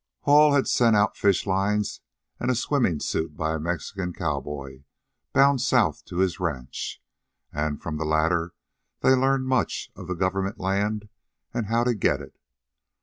Hall 0.21 0.53
had 0.53 0.67
sent 0.67 0.95
out 0.95 1.15
fish 1.15 1.45
lines 1.45 2.01
and 2.39 2.49
a 2.49 2.55
swimming 2.55 2.99
suit 2.99 3.37
by 3.37 3.53
a 3.53 3.59
Mexican 3.59 4.13
cowboy 4.13 4.81
bound 5.31 5.61
south 5.61 6.03
to 6.05 6.17
his 6.17 6.39
ranch, 6.39 6.99
and 7.53 7.79
from 7.79 7.97
the 7.97 8.03
latter 8.05 8.55
they 9.01 9.11
learned 9.13 9.45
much 9.45 9.91
of 9.95 10.07
the 10.07 10.15
government 10.15 10.59
land 10.59 11.07
and 11.53 11.67
how 11.67 11.83
to 11.83 11.93
get 11.93 12.19
it. 12.19 12.35